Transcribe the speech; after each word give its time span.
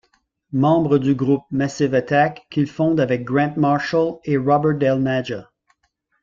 Membre 0.53 0.97
du 0.97 1.13
groupe 1.13 1.43
Massive 1.51 1.93
Attack 1.93 2.47
qu'il 2.49 2.65
fonde 2.65 2.99
avec 2.99 3.23
Grant 3.23 3.53
Marshall 3.55 4.17
et 4.23 4.35
Robert 4.35 4.73
Del 4.75 4.99
Naja. 4.99 5.51